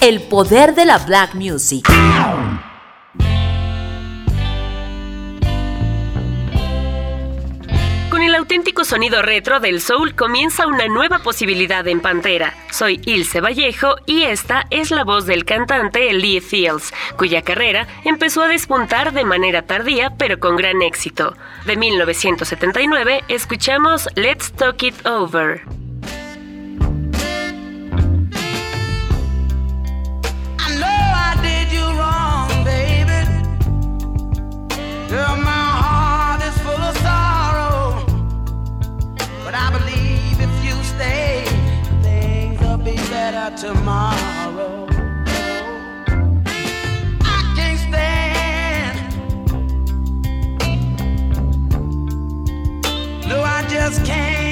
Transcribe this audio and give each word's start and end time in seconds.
el 0.00 0.22
poder 0.22 0.74
de 0.74 0.84
la 0.84 0.98
black 0.98 1.34
music. 1.34 1.88
Con 8.10 8.22
el 8.22 8.34
auténtico 8.34 8.84
sonido 8.84 9.22
retro 9.22 9.60
del 9.60 9.80
soul 9.80 10.14
comienza 10.14 10.66
una 10.66 10.86
nueva 10.88 11.20
posibilidad 11.20 11.86
en 11.88 12.00
Pantera. 12.00 12.54
Soy 12.70 13.00
Ilse 13.04 13.40
Vallejo 13.40 13.96
y 14.06 14.22
esta 14.24 14.66
es 14.70 14.90
la 14.90 15.04
voz 15.04 15.26
del 15.26 15.44
cantante 15.44 16.12
Lee 16.12 16.40
Fields, 16.40 16.92
cuya 17.16 17.42
carrera 17.42 17.86
empezó 18.04 18.42
a 18.42 18.48
despuntar 18.48 19.12
de 19.12 19.24
manera 19.24 19.62
tardía 19.62 20.10
pero 20.16 20.38
con 20.40 20.56
gran 20.56 20.82
éxito. 20.82 21.34
De 21.64 21.76
1979 21.76 23.24
escuchamos 23.28 24.08
Let's 24.14 24.52
Talk 24.52 24.82
It 24.82 25.06
Over. 25.06 25.85
Tomorrow. 43.56 44.86
I 47.22 47.54
can't 47.56 47.78
stand. 47.80 48.98
No, 53.28 53.42
I 53.42 53.66
just 53.68 54.04
can't 54.04 54.45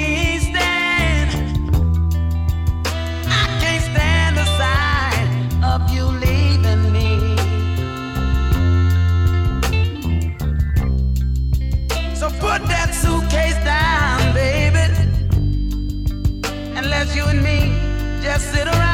sit 18.37 18.67
around, 18.67 18.84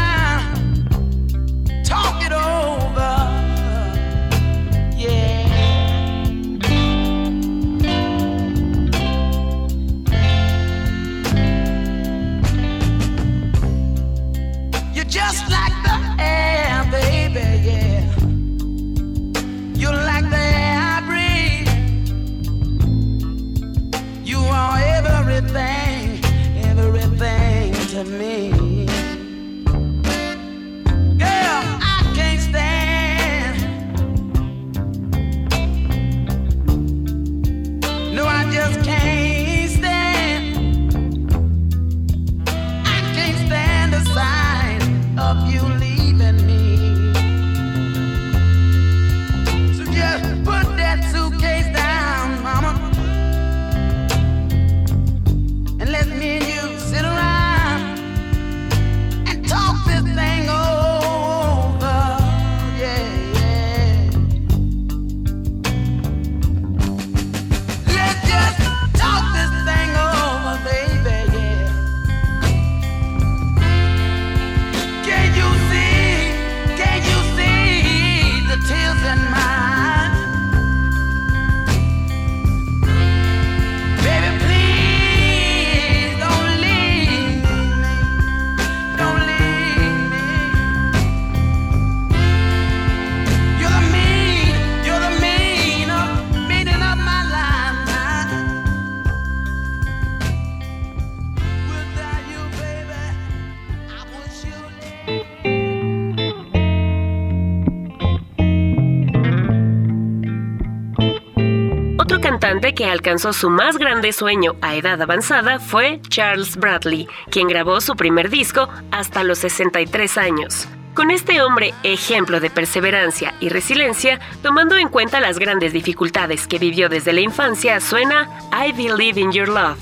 que 112.82 112.90
alcanzó 112.90 113.32
su 113.32 113.52
más 113.52 113.78
grande 113.78 114.12
sueño 114.12 114.56
a 114.60 114.74
edad 114.74 115.00
avanzada 115.00 115.60
fue 115.60 116.02
Charles 116.10 116.56
Bradley, 116.56 117.08
quien 117.30 117.48
grabó 117.48 117.80
su 117.80 117.96
primer 117.96 118.32
disco 118.32 118.68
hasta 118.90 119.24
los 119.24 119.38
63 119.38 120.18
años. 120.18 120.68
Con 120.96 121.12
este 121.12 121.44
hombre, 121.44 121.76
ejemplo 121.84 122.40
de 122.40 122.50
perseverancia 122.50 123.36
y 123.40 123.50
resiliencia, 123.50 124.20
tomando 124.42 124.78
en 124.78 124.90
cuenta 124.90 125.20
las 125.20 125.38
grandes 125.38 125.74
dificultades 125.74 126.48
que 126.48 126.58
vivió 126.58 126.90
desde 126.90 127.14
la 127.14 127.22
infancia, 127.22 127.80
suena 127.82 128.28
I 128.52 128.72
Believe 128.72 129.22
in 129.22 129.32
Your 129.32 129.48
Love. 129.48 129.78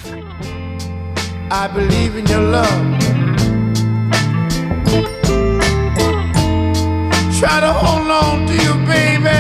I 1.49 1.69
believe 1.73 2.19
in 2.19 2.27
your 2.27 2.41
love. 2.41 2.67
Try 7.39 7.61
to 7.61 7.71
hold 7.71 8.11
on 8.11 8.45
to 8.45 8.53
you, 8.53 8.73
baby. 8.85 9.38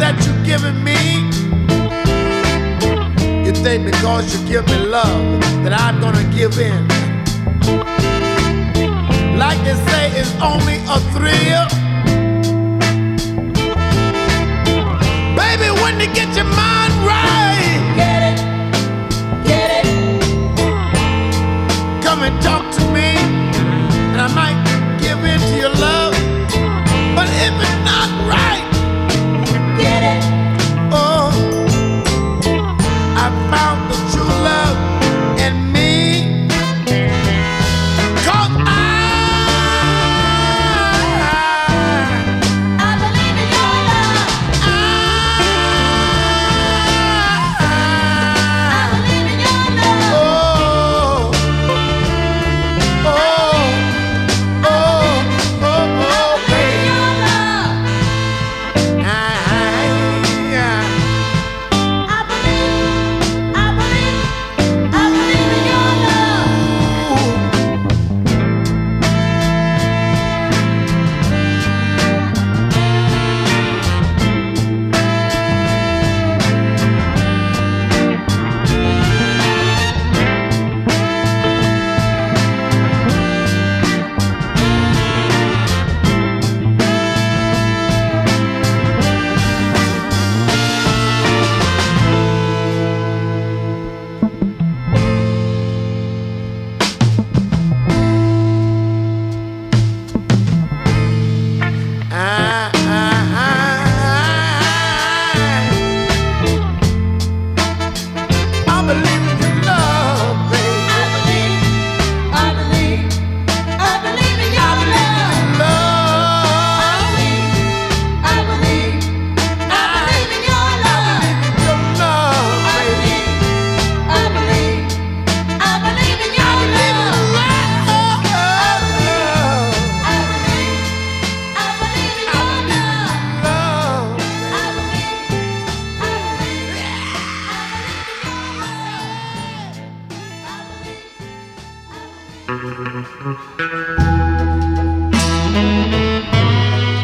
That 0.00 0.16
you're 0.26 0.44
giving 0.44 0.82
me. 0.84 0.98
You 3.46 3.52
think 3.52 3.86
because 3.86 4.34
you 4.34 4.48
give 4.48 4.66
me 4.66 4.78
love 4.86 5.40
that 5.64 5.72
I'm 5.72 6.00
gonna 6.00 6.24
give 6.34 6.58
in. 6.58 6.86
Like 9.38 9.58
they 9.64 9.74
say, 9.90 10.20
is 10.20 10.32
only 10.42 10.76
a 10.88 10.98
thrill. 11.14 11.66
Baby, 15.36 15.70
when 15.82 16.00
you 16.00 16.08
get 16.14 16.34
your 16.36 16.46
mind 16.46 16.94
right, 17.06 17.94
get 17.96 18.22
it, 18.32 18.38
get 19.46 19.86
it. 19.86 20.42
Come 22.02 22.22
and 22.24 22.42
talk 22.42 22.65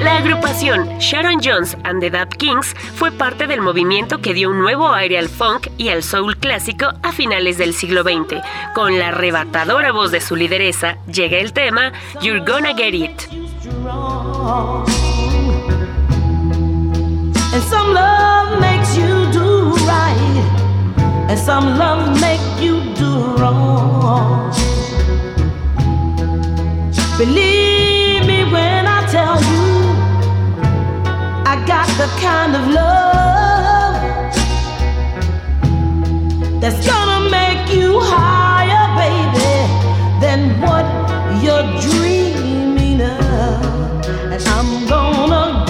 La 0.00 0.16
agrupación 0.16 0.98
Sharon 0.98 1.40
Jones 1.40 1.76
and 1.84 2.00
the 2.00 2.10
Dap 2.10 2.34
Kings 2.34 2.74
fue 2.94 3.12
parte 3.12 3.46
del 3.46 3.60
movimiento 3.60 4.20
que 4.20 4.34
dio 4.34 4.50
un 4.50 4.58
nuevo 4.58 4.92
aire 4.92 5.16
al 5.18 5.28
funk 5.28 5.68
y 5.78 5.90
al 5.90 6.02
soul 6.02 6.36
clásico 6.36 6.92
a 7.02 7.12
finales 7.12 7.56
del 7.56 7.72
siglo 7.72 8.02
XX. 8.02 8.42
Con 8.74 8.98
la 8.98 9.08
arrebatadora 9.08 9.92
voz 9.92 10.10
de 10.10 10.20
su 10.20 10.34
lideresa, 10.34 10.98
llega 11.06 11.38
el 11.38 11.52
tema 11.52 11.92
You're 12.20 12.44
Gonna 12.44 12.74
Get 12.74 12.94
It. 12.94 13.28
And 17.54 17.62
some 17.64 17.92
love 17.92 18.60
makes 18.60 18.96
you 18.96 19.30
do 19.30 19.74
right, 19.86 21.28
and 21.28 21.38
some 21.38 21.78
love 21.78 22.18
make 22.20 22.40
you 22.60 22.80
do 22.94 23.36
wrong. 23.36 24.50
Believe 27.18 27.71
when 28.52 28.86
I 28.86 29.00
tell 29.10 29.38
you, 29.50 29.66
I 31.52 31.54
got 31.66 31.88
the 32.00 32.08
kind 32.20 32.52
of 32.58 32.64
love 32.80 33.96
that's 36.60 36.86
gonna 36.86 37.30
make 37.30 37.64
you 37.74 37.98
higher, 38.00 38.86
baby, 39.02 39.54
than 40.20 40.40
what 40.60 40.86
you're 41.42 41.66
dreaming 41.88 43.00
of. 43.00 44.06
And 44.32 44.42
I'm 44.56 44.86
gonna 44.86 45.61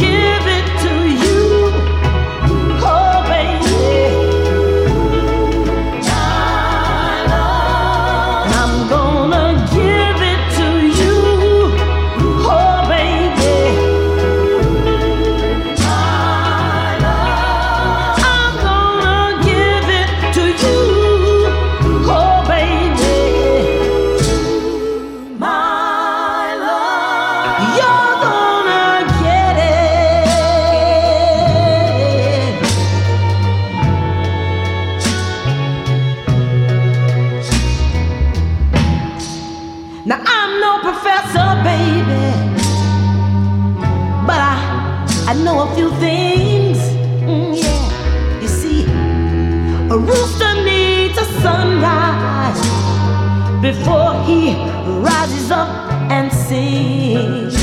sings. 56.53 57.55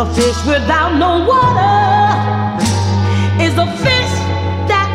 A 0.00 0.04
fish 0.16 0.40
without 0.52 0.92
no 1.04 1.12
water 1.30 1.78
is 3.44 3.54
a 3.66 3.68
fish 3.84 4.12
that 4.70 4.90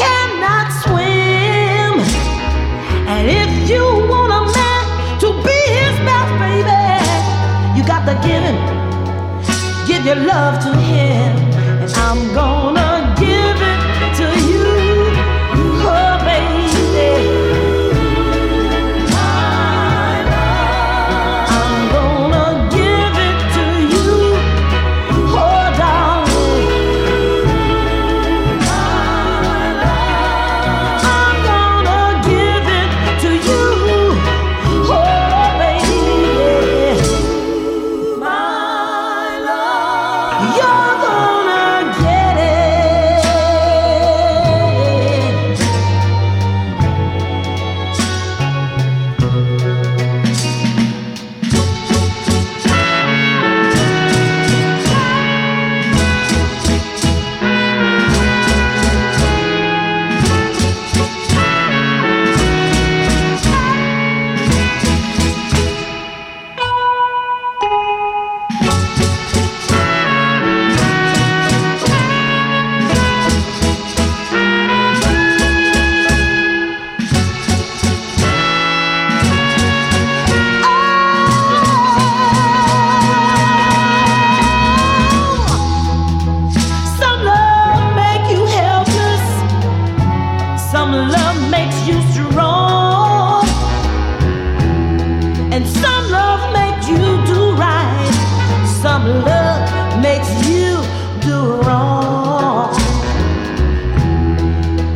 cannot 0.00 0.66
swim. 0.82 1.92
And 3.12 3.24
if 3.42 3.50
you 3.70 3.84
want 4.10 4.32
a 4.40 4.42
man 4.58 4.84
to 5.22 5.28
be 5.46 5.58
his 5.78 5.96
best, 6.08 6.32
baby, 6.42 6.82
you 7.76 7.82
got 7.92 8.02
to 8.10 8.14
give 8.26 8.42
him, 8.48 8.58
give 9.88 10.02
your 10.08 10.20
love 10.32 10.54
to 10.66 10.72
him. 10.90 11.32
And 11.82 11.90
I'm 12.06 12.20
gonna 12.34 12.93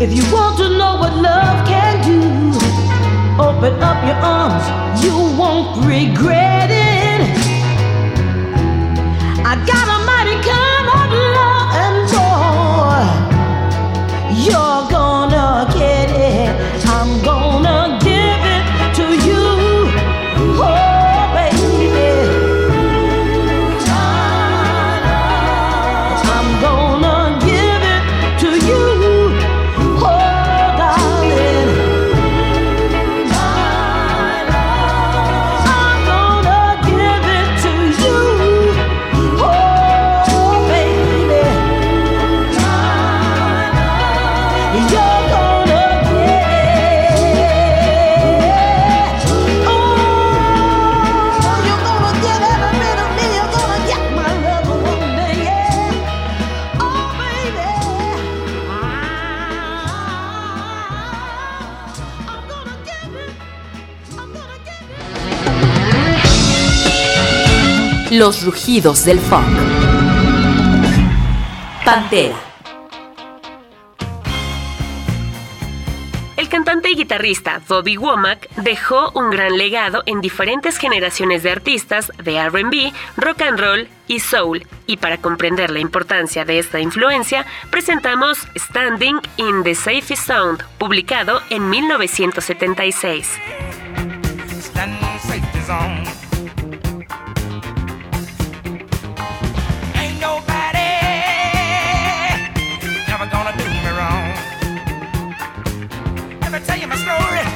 If 0.00 0.14
you 0.14 0.22
want 0.32 0.58
to 0.58 0.68
know 0.78 0.94
what 1.00 1.12
love 1.12 1.66
can 1.66 2.00
do, 2.06 2.56
open 3.42 3.82
up 3.82 3.98
your 4.06 4.14
arms, 4.14 5.02
you 5.02 5.10
won't 5.36 5.84
regret 5.84 6.70
it. 6.70 7.20
I 9.44 9.56
got 9.66 9.87
Los 68.18 68.44
rugidos 68.44 69.04
del 69.04 69.20
funk. 69.20 69.46
Pantera. 71.84 72.34
El 76.36 76.48
cantante 76.48 76.90
y 76.90 76.96
guitarrista 76.96 77.60
Bobby 77.68 77.96
Womack 77.96 78.48
dejó 78.56 79.12
un 79.14 79.30
gran 79.30 79.56
legado 79.56 80.02
en 80.06 80.20
diferentes 80.20 80.78
generaciones 80.78 81.44
de 81.44 81.52
artistas 81.52 82.10
de 82.20 82.42
RB, 82.48 82.92
rock 83.16 83.42
and 83.42 83.60
roll 83.60 83.88
y 84.08 84.18
soul. 84.18 84.66
Y 84.88 84.96
para 84.96 85.18
comprender 85.18 85.70
la 85.70 85.78
importancia 85.78 86.44
de 86.44 86.58
esta 86.58 86.80
influencia, 86.80 87.46
presentamos 87.70 88.48
Standing 88.56 89.20
in 89.36 89.62
the 89.62 89.76
Safe 89.76 90.16
Sound, 90.16 90.64
publicado 90.78 91.40
en 91.50 91.70
1976. 91.70 93.28
Story. 107.04 107.46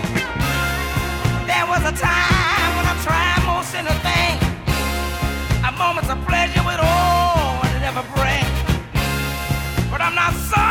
There 1.50 1.66
was 1.72 1.82
a 1.92 1.94
time 1.94 2.70
when 2.76 2.86
I 2.92 2.94
tried 3.06 3.40
most 3.50 3.74
anything. 3.74 4.34
A 5.68 5.72
moments 5.72 6.10
of 6.10 6.18
pleasure 6.26 6.64
with 6.70 6.80
all 6.80 7.60
it 7.66 7.82
ever 7.90 8.04
bring. 8.14 8.46
But 9.90 10.00
I'm 10.00 10.14
not 10.14 10.34
sorry 10.34 10.61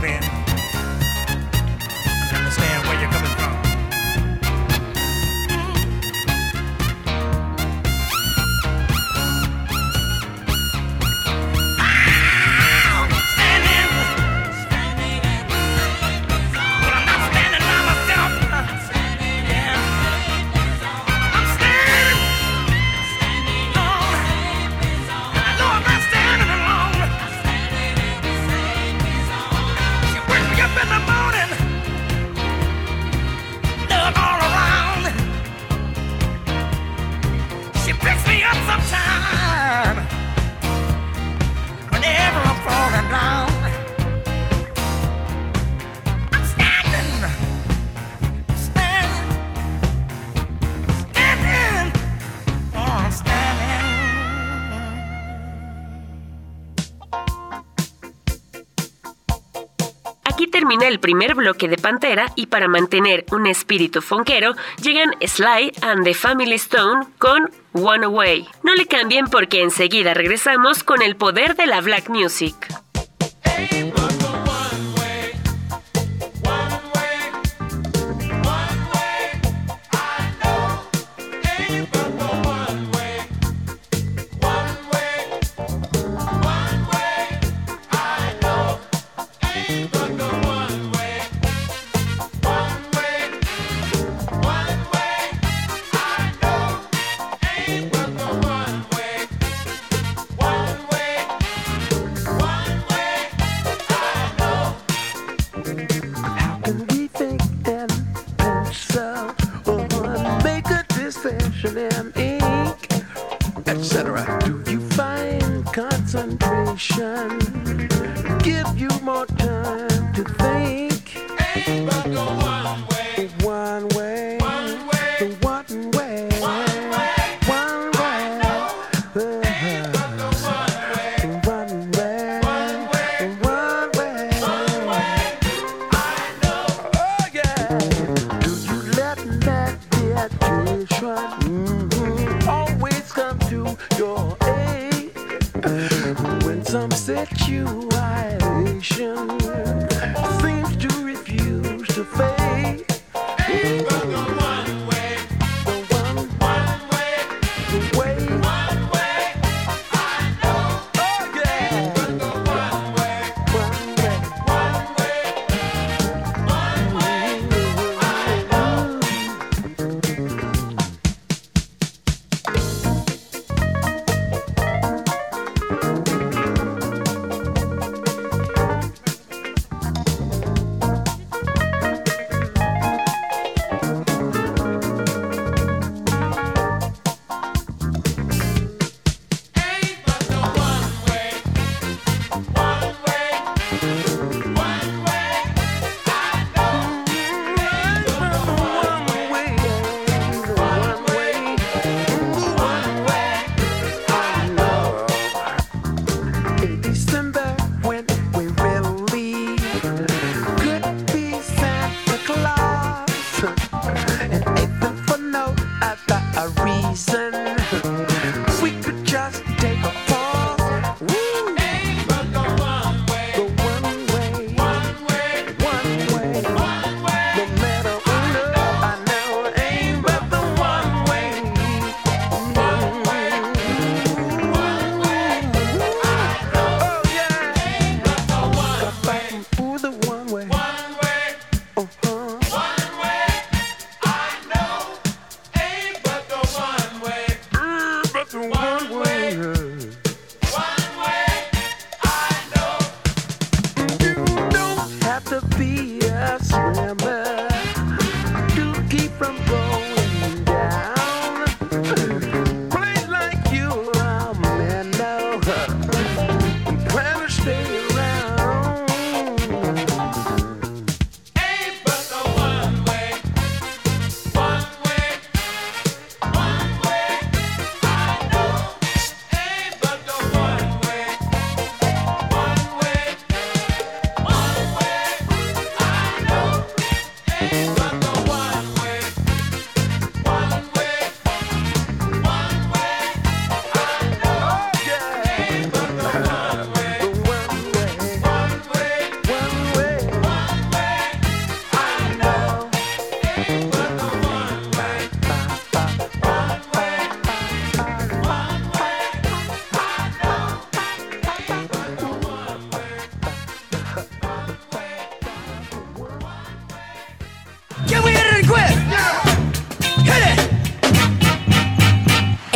then. 0.00 0.22
I 2.30 2.36
understand 2.36 2.86
where 2.86 3.00
you're 3.00 3.10
coming 3.10 3.21
primer 61.02 61.34
bloque 61.34 61.68
de 61.68 61.76
Pantera 61.76 62.32
y 62.34 62.46
para 62.46 62.68
mantener 62.68 63.26
un 63.30 63.46
espíritu 63.46 64.00
fonquero 64.00 64.54
llegan 64.80 65.10
Sly 65.20 65.72
and 65.82 66.04
the 66.04 66.14
Family 66.14 66.54
Stone 66.54 67.04
con 67.18 67.50
One 67.74 68.06
Away. 68.06 68.48
No 68.62 68.74
le 68.74 68.86
cambien 68.86 69.26
porque 69.26 69.60
enseguida 69.60 70.14
regresamos 70.14 70.82
con 70.82 71.02
el 71.02 71.16
poder 71.16 71.56
de 71.56 71.66
la 71.66 71.82
black 71.82 72.08
music. 72.08 72.81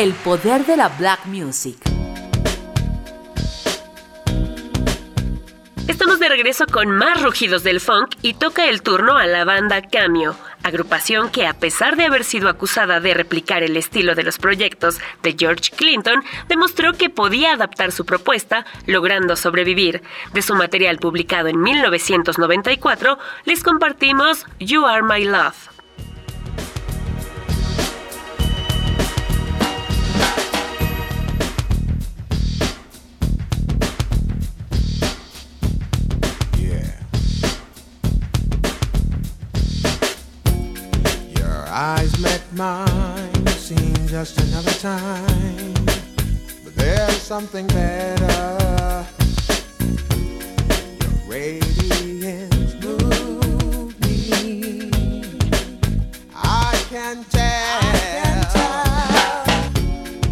El 0.07 0.13
poder 0.13 0.65
de 0.67 0.77
la 0.77 0.89
black 0.89 1.27
music. 1.27 1.79
Estamos 5.89 6.21
de 6.21 6.29
regreso 6.29 6.65
con 6.71 6.93
más 6.93 7.25
rugidos 7.25 7.65
del 7.65 7.81
funk 7.81 8.15
y 8.23 8.35
toca 8.35 8.67
el 8.67 8.83
turno 8.83 9.17
a 9.17 9.27
la 9.27 9.45
banda 9.45 9.83
Cameo, 9.83 10.37
agrupación 10.63 11.29
que 11.31 11.49
a 11.49 11.55
pesar 11.55 11.97
de 11.97 12.05
haber 12.05 12.23
sido 12.23 12.49
acusada 12.49 13.01
de 13.01 13.15
replicar 13.15 13.65
el 13.65 13.77
estilo 13.77 14.15
de 14.15 14.23
los 14.23 14.39
proyectos 14.39 15.01
de 15.25 15.35
George 15.37 15.73
Clinton, 15.75 16.23
demostró 16.47 16.93
que 16.93 17.11
podía 17.11 17.55
adaptar 17.55 17.91
su 17.91 18.07
propuesta, 18.07 18.65
logrando 18.87 19.35
sobrevivir. 19.35 20.05
De 20.33 20.43
su 20.43 20.55
material 20.55 20.99
publicado 20.99 21.49
en 21.49 21.61
1994, 21.61 23.19
les 23.45 23.65
compartimos 23.65 24.47
You 24.61 24.87
Are 24.87 25.03
My 25.03 25.25
Love. 25.25 25.76
Met 42.27 42.43
mine 42.53 43.47
seemed 43.69 44.09
just 44.09 44.41
another 44.41 44.77
time. 44.91 45.75
But 46.65 46.75
there's 46.75 47.23
something 47.33 47.67
better. 47.69 49.07
Your 51.01 51.17
radiance 51.35 52.73
moved 52.85 53.97
me. 54.07 54.91
I 56.35 56.73
can 56.93 57.17
tell. 57.39 57.83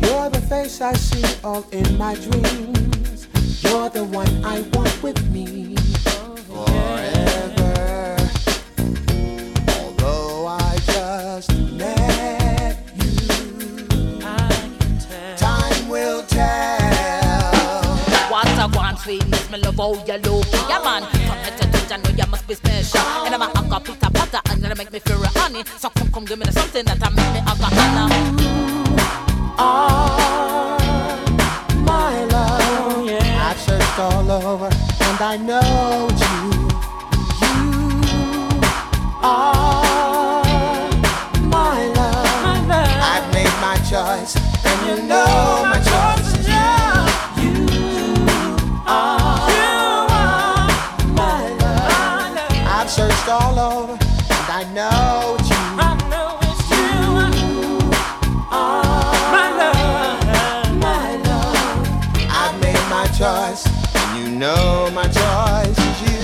You're 0.05 0.31
the 0.31 0.45
face 0.53 0.81
I 0.81 0.95
see 0.95 1.27
all 1.45 1.65
in 1.71 1.87
my 1.97 2.15
dreams. 2.27 3.29
You're 3.63 3.91
the 3.91 4.05
one 4.05 4.33
I 4.45 4.57
want 4.75 4.95
with 5.03 5.21
me 5.31 5.77
forever. 6.51 7.14
Me 19.55 19.63
love 19.63 19.77
how 19.77 19.93
you 19.93 20.17
look. 20.23 20.47
Yeah, 20.69 20.81
man, 20.83 21.03
to 21.03 21.95
I 21.95 21.97
know 21.99 22.11
you 22.11 22.27
must 22.31 22.47
be 22.49 22.55
special. 22.55 23.01
And 23.25 23.35
I'm 23.35 23.43
a 23.43 23.53
make 24.77 24.93
me 24.93 24.99
feel 24.99 25.19
real 25.19 25.31
honey. 25.35 25.65
So 25.79 25.91
come, 25.91 26.11
come, 26.11 26.25
give 26.25 26.39
me 26.39 26.47
something 26.51 26.85
that 26.87 27.03
I 27.03 27.09
make 27.11 27.33
me 27.35 27.41
my 31.87 32.25
love. 32.31 32.55
I've 33.47 33.61
searched 33.61 33.99
all 33.99 34.31
over 34.31 34.67
and 34.67 35.21
I 35.21 35.37
know 35.37 35.94
all 53.35 53.59
over 53.59 53.93
and 53.93 54.49
I 54.59 54.63
know 54.75 55.37
it's 55.39 55.51
you. 55.51 55.65
my 60.85 61.17
love. 61.25 61.83
I've 62.31 62.55
made 62.61 62.85
my 62.91 63.07
choice, 63.19 63.67
and 63.99 64.11
you 64.19 64.27
know 64.39 64.91
my 64.95 65.07
choice 65.19 65.79
is 65.91 65.99
you. 66.05 66.19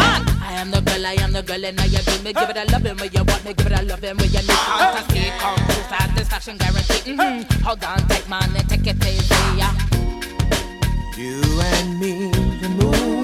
Man, 0.00 0.22
I 0.40 0.52
am 0.62 0.70
the 0.70 0.80
girl, 0.80 1.06
I 1.06 1.14
am 1.24 1.32
the 1.32 1.42
girl, 1.42 1.64
and 1.64 1.76
now 1.76 1.84
you 1.84 1.98
give 1.98 2.24
me, 2.24 2.32
give 2.32 2.48
it 2.48 2.56
a 2.56 2.64
loving 2.72 2.96
when 2.96 3.10
you 3.12 3.24
want 3.24 3.44
me, 3.44 3.52
give 3.52 3.66
it 3.66 3.78
a 3.78 3.82
loving 3.82 4.16
when 4.16 4.30
you 4.36 4.42
need 4.48 4.62
fantasy, 4.78 5.30
come 5.38 5.60
to 5.66 5.82
satisfaction 5.92 6.56
guarantee. 6.56 7.12
Mm-hmm. 7.12 7.62
Hold 7.64 7.84
on, 7.84 7.98
take 8.08 8.28
man, 8.28 8.48
and 8.56 8.68
take 8.68 8.86
it 8.86 9.04
easy, 9.04 9.44
yeah. 9.60 9.74
You 11.16 11.42
and 11.60 12.00
me, 12.00 12.30
the 12.60 12.68
moon 12.68 13.23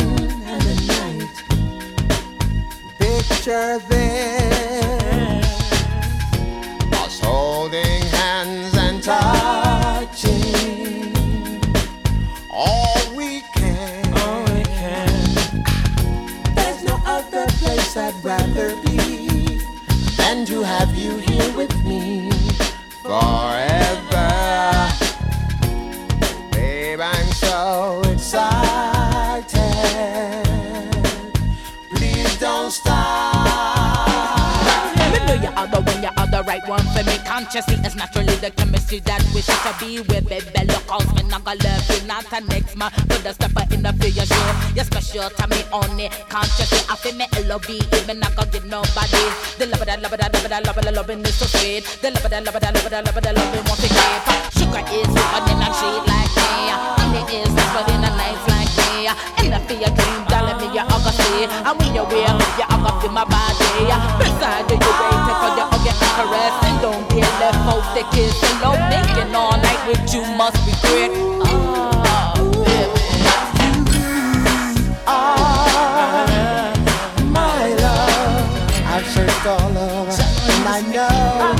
Picture 3.43 3.79
this. 3.89 5.47
Us 6.93 7.21
holding 7.21 8.03
hands 8.13 8.77
and 8.77 9.03
touching. 9.03 10.37
All 12.51 13.01
we 13.17 13.41
can. 13.55 14.13
All 14.19 14.45
we 14.45 14.63
can. 14.65 15.65
There's 16.55 16.83
no 16.85 17.01
other 17.07 17.47
place 17.47 17.97
I'd 17.97 18.23
rather 18.23 18.77
be 18.83 19.63
than 20.19 20.45
to 20.45 20.63
have 20.63 20.95
you 20.95 21.17
here 21.17 21.57
with 21.57 21.75
me 21.83 22.31
forever. 23.03 23.70
One 36.71 36.87
for 36.95 37.03
me. 37.03 37.19
Consciously, 37.27 37.75
it's 37.83 37.97
naturally 37.97 38.37
the 38.39 38.51
chemistry 38.55 39.01
that 39.01 39.19
wishes 39.35 39.59
to 39.67 39.75
be 39.83 39.99
with 40.07 40.31
baby. 40.31 40.47
Look 40.71 40.87
out, 40.87 41.03
me 41.17 41.27
not 41.27 41.43
gonna 41.43 41.59
love 41.67 41.83
you, 41.91 42.07
not 42.07 42.31
a 42.31 42.41
next 42.47 42.77
man. 42.79 42.91
Put 43.11 43.27
the 43.27 43.33
stepper 43.35 43.67
in 43.75 43.83
the 43.83 43.93
figure 43.99 44.25
show. 44.25 44.55
You're 44.79 44.87
special 44.87 45.29
to 45.29 45.45
me 45.51 45.61
only. 45.75 46.09
Consciously, 46.31 46.79
I 46.89 46.95
feel 46.95 47.17
me 47.19 47.27
L-O-V, 47.51 47.83
even 47.99 48.21
not 48.21 48.37
gonna 48.37 48.51
give 48.55 48.65
nobody. 48.65 49.25
The 49.59 49.67
love 49.67 49.85
that, 49.85 50.01
love 50.01 50.15
that, 50.15 50.33
love 50.33 50.49
that, 50.49 50.65
love 50.65 50.79
that, 50.79 50.95
loving 50.95 51.27
is 51.27 51.35
so 51.35 51.47
sweet. 51.51 51.83
The 52.01 52.15
love 52.15 52.31
that, 52.31 52.45
love 52.47 52.61
that, 52.61 52.75
love 52.75 52.89
that, 52.89 53.05
love 53.05 53.19
that, 53.19 53.35
loving 53.35 53.65
won't 53.67 53.81
forget. 53.83 54.23
Sugar 54.55 54.85
is 54.95 55.11
sweeter 55.11 55.41
than 55.51 55.67
a 55.67 55.69
treat 55.75 56.05
like 56.07 56.35
me. 56.39 56.71
Honey 57.03 57.23
is 57.35 57.51
sweeter 57.51 57.83
than 57.91 58.05
a 58.07 58.11
nice 58.15 58.47
like 58.47 58.50
me. 58.91 59.07
And 59.07 59.55
I 59.55 59.59
feel 59.67 59.79
dream, 59.79 60.21
darling, 60.29 60.59
me 60.59 60.67
you 60.75 60.83
gonna 60.83 61.13
see. 61.13 61.45
And 61.47 61.75
when 61.79 61.95
you 61.95 62.05
wear, 62.05 62.31
you 62.59 62.67
are 62.67 62.81
gonna 62.81 63.01
feel 63.01 63.13
my 63.13 63.25
body. 63.25 63.87
Beside 64.19 64.71
you, 64.71 64.77
you 64.79 64.93
waiting 64.99 65.39
for 65.43 65.51
your 65.59 65.69
hug 65.71 65.87
and 65.87 65.99
caress. 66.17 66.55
And 66.67 66.77
don't 66.83 67.05
get 67.11 67.31
left 67.41 67.63
out 67.71 67.85
the 67.95 68.03
kiss 68.15 68.37
and 68.43 68.57
love 68.63 68.81
making 68.91 69.35
all 69.35 69.57
night 69.57 69.81
with 69.87 70.03
you 70.13 70.23
must 70.37 70.59
be 70.67 70.73
great. 70.83 71.13
Ah, 71.45 72.35
oh, 72.37 72.51
baby. 72.65 73.01
are 75.07 76.75
my 77.31 77.75
love. 77.85 78.47
I've 78.87 79.07
searched 79.07 79.47
all 79.47 79.79
over, 79.79 80.11
and 80.53 80.69
I 80.69 80.81
know 80.93 81.60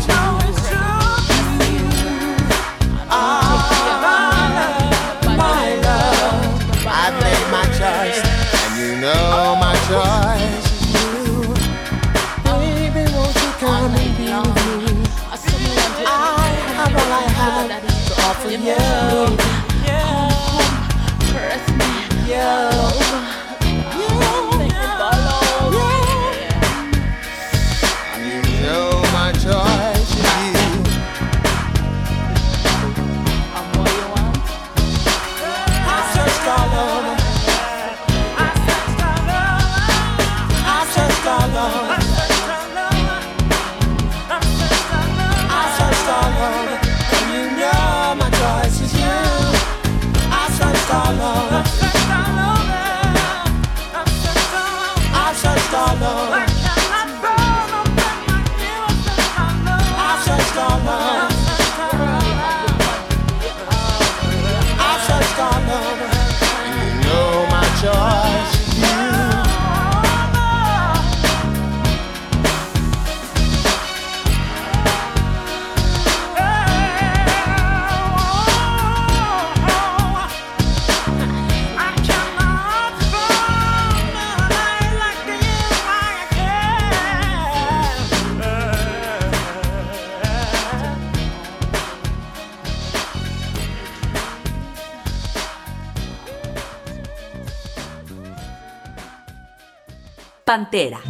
Pantera. 100.71 101.01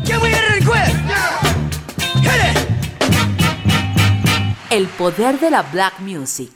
El 4.71 4.87
poder 4.87 5.39
de 5.39 5.51
la 5.51 5.63
black 5.63 5.99
music. 6.01 6.51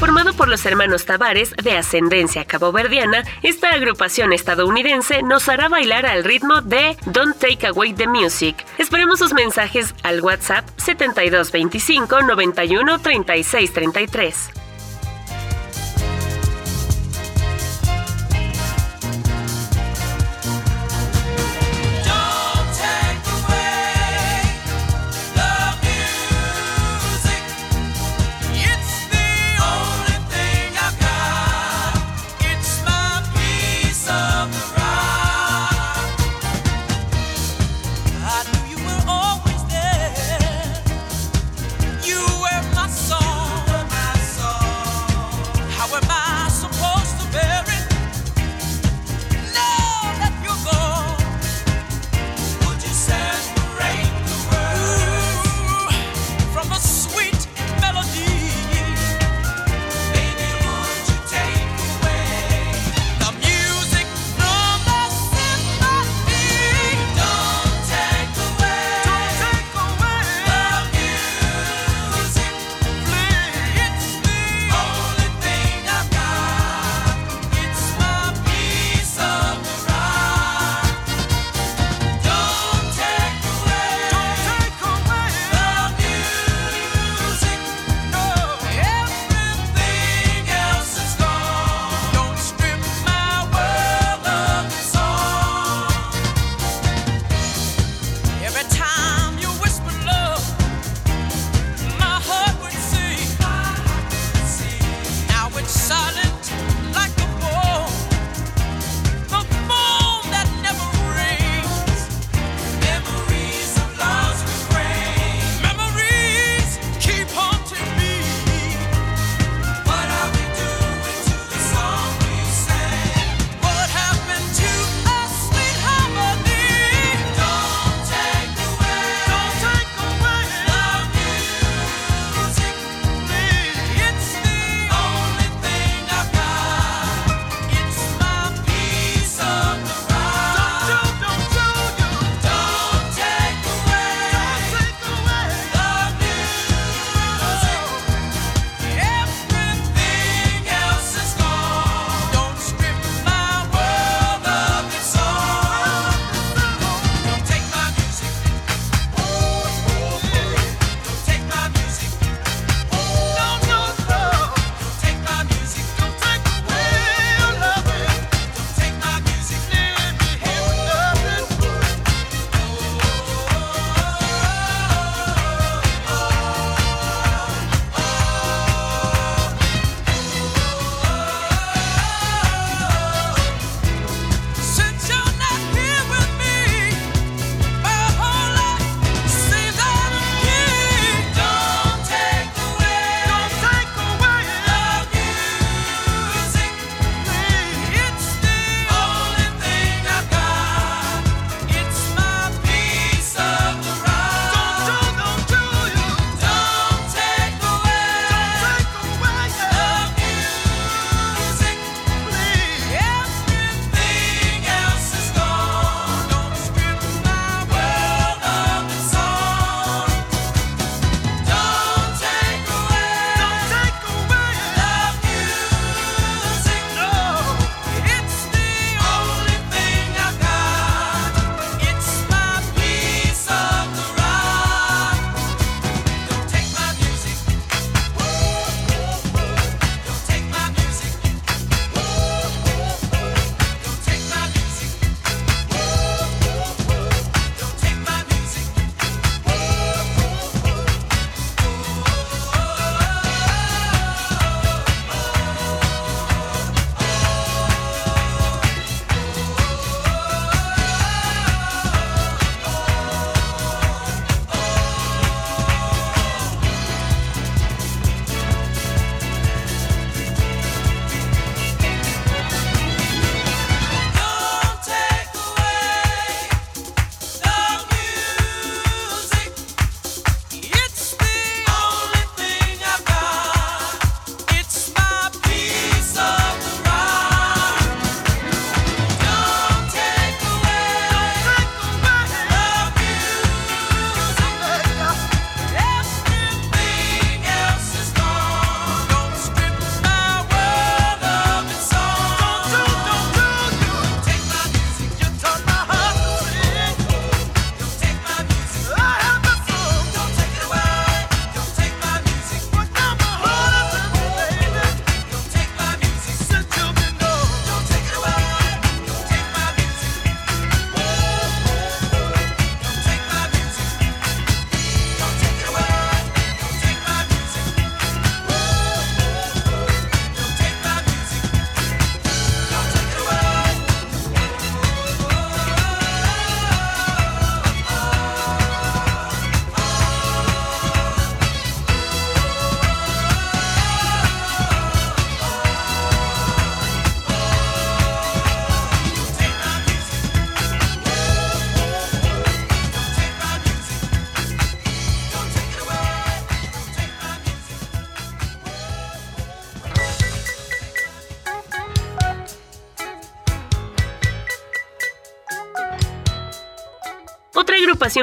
Formado 0.00 0.32
por 0.32 0.48
los 0.48 0.66
hermanos 0.66 1.04
Tavares, 1.04 1.54
de 1.62 1.76
ascendencia 1.76 2.44
caboverdiana, 2.44 3.24
esta 3.44 3.70
agrupación 3.70 4.32
estadounidense 4.32 5.22
nos 5.22 5.48
hará 5.48 5.68
bailar 5.68 6.04
al 6.04 6.24
ritmo 6.24 6.60
de 6.60 6.96
Don't 7.06 7.38
Take 7.38 7.68
Away 7.68 7.92
the 7.92 8.08
Music. 8.08 8.56
Esperemos 8.78 9.20
sus 9.20 9.32
mensajes 9.32 9.94
al 10.02 10.20
WhatsApp 10.22 10.68
7225 10.76 12.20
91 12.22 12.98
36 12.98 13.72
33. 13.72 14.65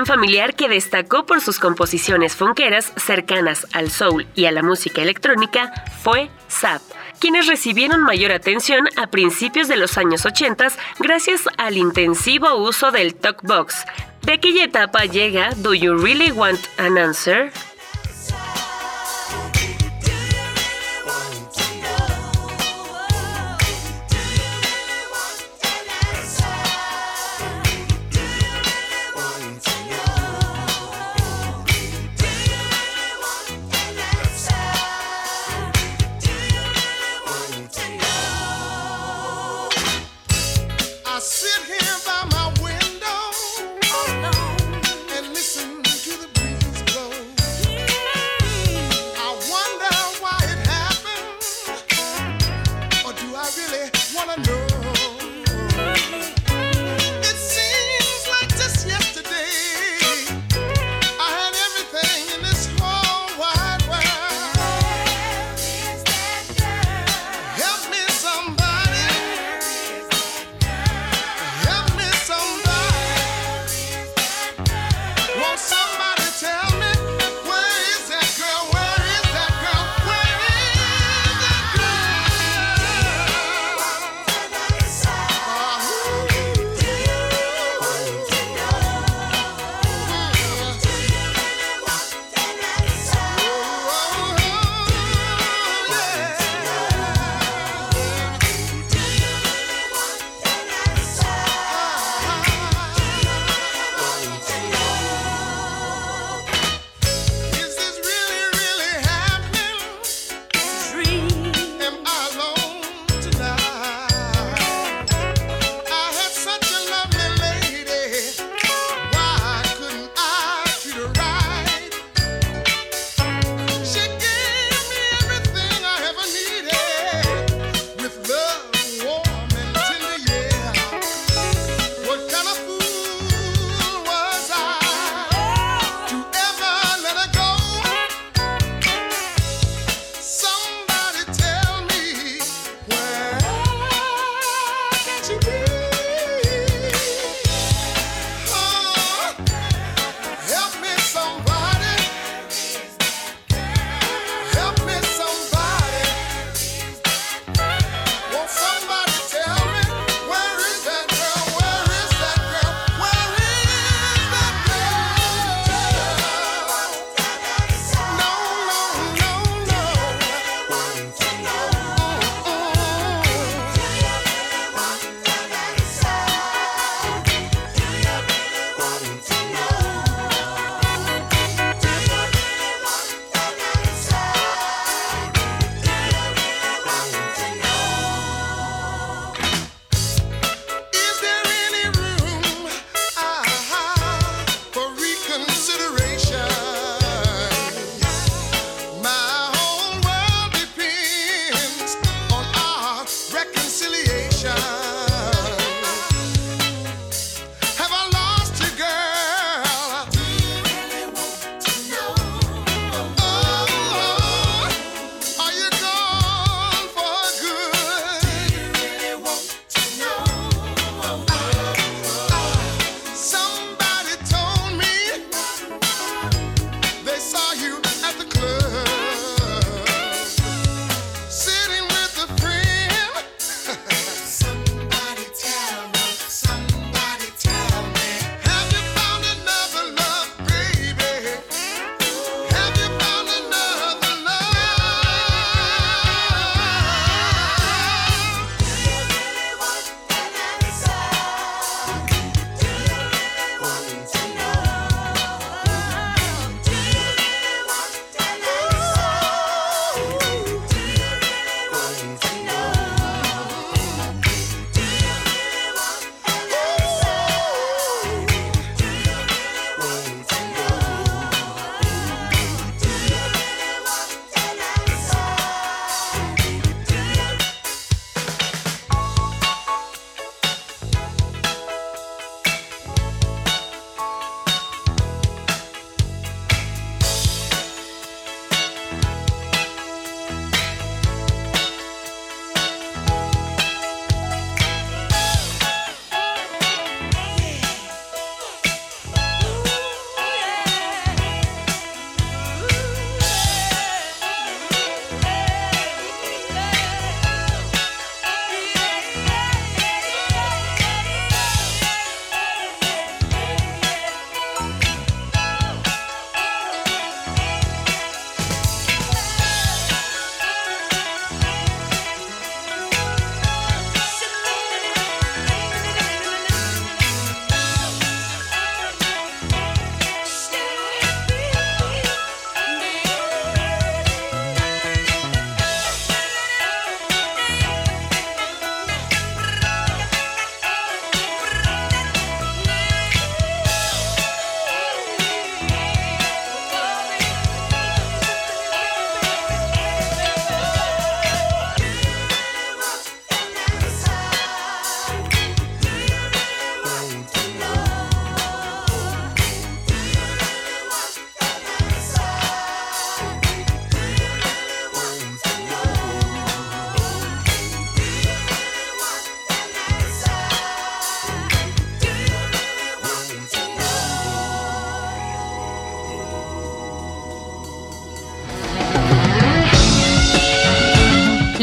Familiar 0.02 0.56
que 0.56 0.68
destacó 0.68 1.26
por 1.26 1.40
sus 1.40 1.60
composiciones 1.60 2.36
funkeras 2.36 2.92
cercanas 2.98 3.68
al 3.74 3.92
soul 3.92 4.26
y 4.36 4.46
a 4.46 4.52
la 4.52 4.64
música 4.64 5.02
electrónica 5.02 5.72
fue 6.02 6.30
Zap, 6.50 6.82
quienes 7.20 7.48
recibieron 7.48 8.02
mayor 8.02 8.32
atención 8.32 8.90
a 8.98 9.08
principios 9.08 9.68
de 9.68 9.78
los 9.78 9.98
años 9.98 10.26
80 10.26 10.70
gracias 11.00 11.48
al 11.58 11.78
intensivo 11.78 12.56
uso 12.56 12.92
del 12.92 13.14
talkbox. 13.14 13.86
De 14.24 14.34
aquella 14.34 14.64
etapa 14.64 15.06
llega 15.06 15.52
Do 15.58 15.74
You 15.74 15.96
Really 15.96 16.32
Want 16.32 16.60
an 16.78 16.98
Answer? 16.98 17.52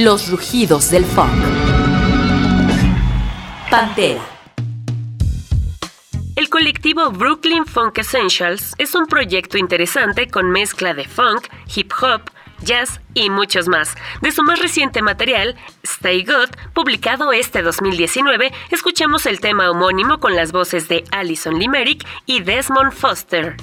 Los 0.03 0.31
rugidos 0.31 0.91
del 0.91 1.05
funk. 1.05 1.31
Pantera. 3.71 4.23
El 6.37 6.49
colectivo 6.49 7.11
Brooklyn 7.11 7.67
Funk 7.67 7.99
Essentials 7.99 8.75
es 8.79 8.95
un 8.95 9.05
proyecto 9.05 9.59
interesante 9.59 10.29
con 10.29 10.51
mezcla 10.51 10.95
de 10.95 11.05
funk, 11.05 11.49
hip 11.77 11.93
hop, 12.01 12.31
jazz 12.63 12.99
y 13.13 13.29
muchos 13.29 13.69
más. 13.69 13.95
De 14.23 14.33
su 14.33 14.43
más 14.43 14.59
reciente 14.61 15.03
material, 15.03 15.55
Stay 15.83 16.25
Good, 16.25 16.49
publicado 16.73 17.33
este 17.33 17.61
2019, 17.61 18.55
escuchamos 18.71 19.27
el 19.27 19.41
tema 19.41 19.71
homónimo 19.71 20.19
con 20.19 20.35
las 20.35 20.51
voces 20.51 20.89
de 20.89 21.05
Alison 21.11 21.59
Limerick 21.59 22.07
y 22.25 22.41
Desmond 22.41 22.93
Foster. 22.93 23.55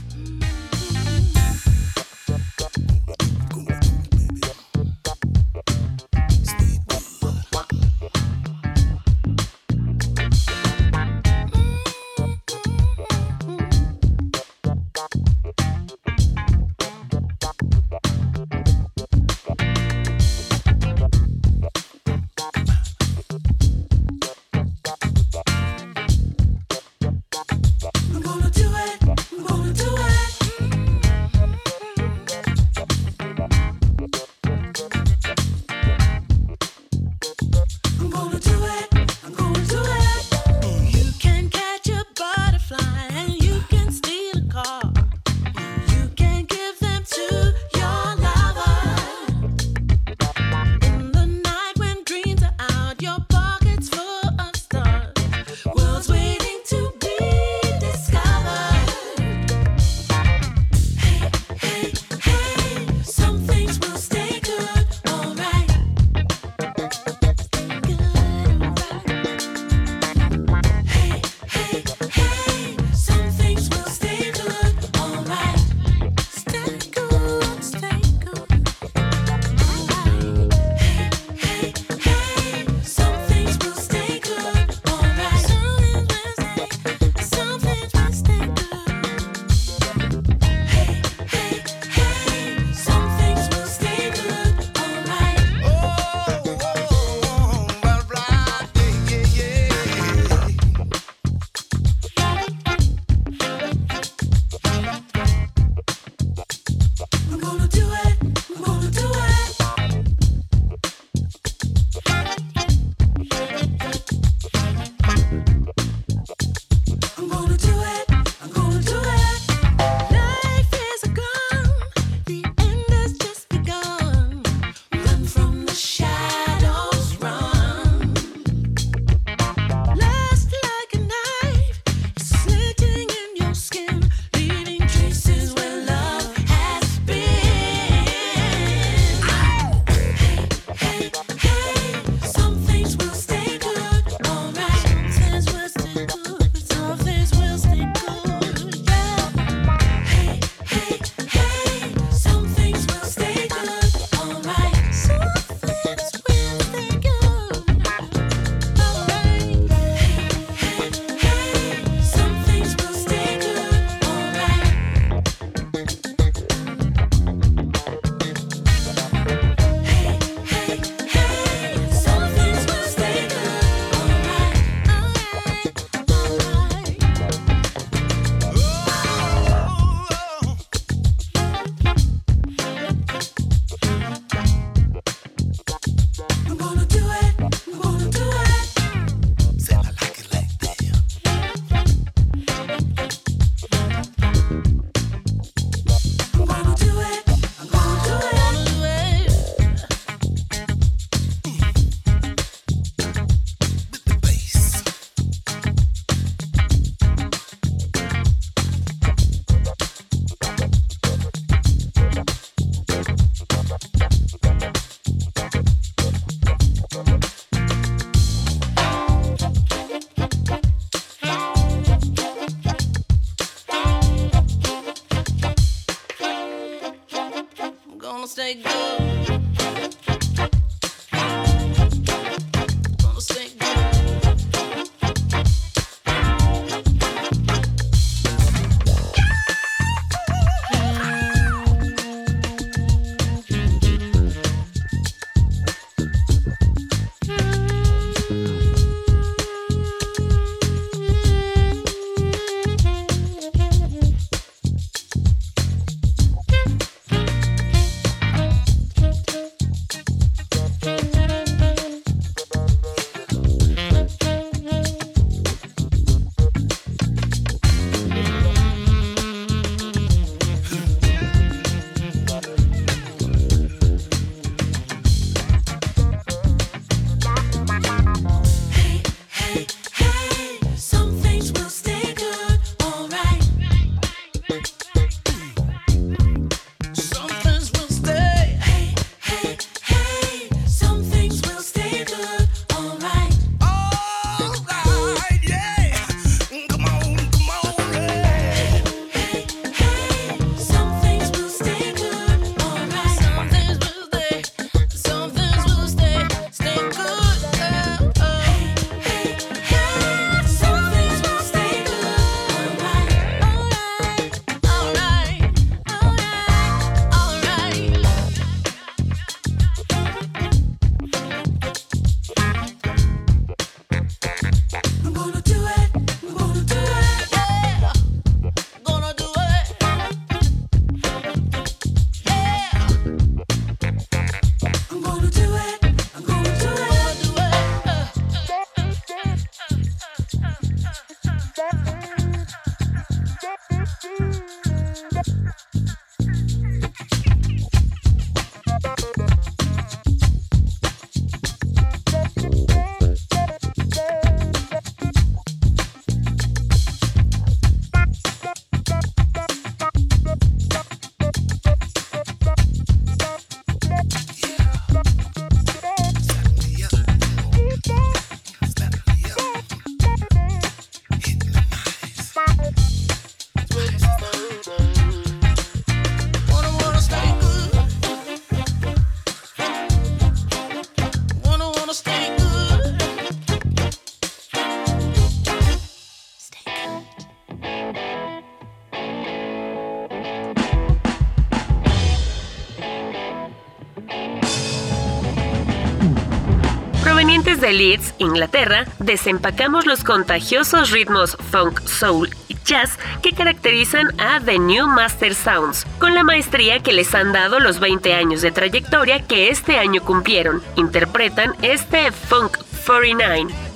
De 397.68 397.74
Leeds, 397.74 398.14
Inglaterra, 398.18 398.86
desempacamos 399.00 399.86
los 399.86 400.06
contagiosos 400.06 400.92
ritmos 400.92 401.38
funk, 401.52 401.82
soul 401.82 402.30
y 402.48 402.56
jazz 402.64 402.98
que 403.22 403.34
caracterizan 403.34 404.20
a 404.20 404.40
The 404.40 404.58
New 404.58 404.88
Master 404.88 405.36
Sounds, 405.36 405.86
con 406.00 406.16
la 406.16 406.24
maestría 406.24 406.80
que 406.80 406.94
les 406.94 407.14
han 407.14 407.34
dado 407.34 407.60
los 407.60 407.80
20 407.80 408.14
años 408.14 408.42
de 408.42 408.52
trayectoria 408.52 409.20
que 409.20 409.50
este 409.50 409.78
año 409.78 410.02
cumplieron. 410.02 410.64
Interpretan 410.78 411.56
este 411.62 412.12
Funk 412.12 412.58
49. 412.86 413.67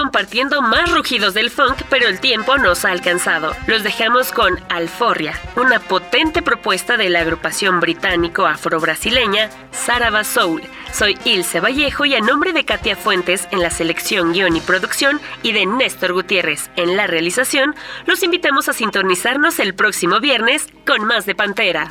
Compartiendo 0.00 0.62
más 0.62 0.90
rugidos 0.90 1.34
del 1.34 1.50
funk, 1.50 1.76
pero 1.90 2.08
el 2.08 2.20
tiempo 2.20 2.56
nos 2.56 2.86
ha 2.86 2.90
alcanzado. 2.90 3.54
Los 3.66 3.82
dejamos 3.82 4.32
con 4.32 4.58
Alforria, 4.70 5.38
una 5.56 5.78
potente 5.78 6.40
propuesta 6.40 6.96
de 6.96 7.10
la 7.10 7.20
agrupación 7.20 7.80
británico-afro-brasileña 7.80 9.50
Saraba 9.72 10.24
Soul. 10.24 10.62
Soy 10.90 11.18
Ilse 11.26 11.60
Vallejo 11.60 12.06
y 12.06 12.14
a 12.14 12.20
nombre 12.20 12.54
de 12.54 12.64
Katia 12.64 12.96
Fuentes 12.96 13.46
en 13.50 13.60
la 13.60 13.68
selección, 13.68 14.32
guion 14.32 14.56
y 14.56 14.62
producción 14.62 15.20
y 15.42 15.52
de 15.52 15.66
Néstor 15.66 16.14
Gutiérrez 16.14 16.70
en 16.76 16.96
la 16.96 17.06
realización, 17.06 17.74
los 18.06 18.22
invitamos 18.22 18.70
a 18.70 18.72
sintonizarnos 18.72 19.58
el 19.58 19.74
próximo 19.74 20.18
viernes 20.18 20.66
con 20.86 21.04
más 21.04 21.26
de 21.26 21.34
Pantera. 21.34 21.90